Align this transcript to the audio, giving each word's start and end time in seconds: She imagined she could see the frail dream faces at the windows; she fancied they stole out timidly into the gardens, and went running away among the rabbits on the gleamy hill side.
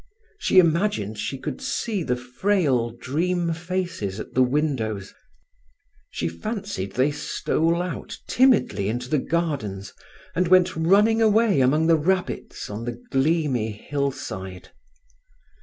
She 0.39 0.57
imagined 0.57 1.19
she 1.19 1.37
could 1.37 1.61
see 1.61 2.01
the 2.01 2.15
frail 2.15 2.89
dream 2.89 3.53
faces 3.53 4.19
at 4.19 4.33
the 4.33 4.41
windows; 4.41 5.13
she 6.09 6.27
fancied 6.27 6.93
they 6.93 7.11
stole 7.11 7.83
out 7.83 8.17
timidly 8.27 8.89
into 8.89 9.07
the 9.09 9.19
gardens, 9.19 9.93
and 10.33 10.47
went 10.47 10.75
running 10.75 11.21
away 11.21 11.61
among 11.61 11.85
the 11.85 11.97
rabbits 11.97 12.67
on 12.67 12.85
the 12.85 12.99
gleamy 13.11 13.71
hill 13.71 14.09
side. 14.09 14.69